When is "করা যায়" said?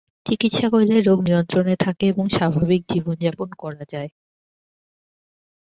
3.61-4.09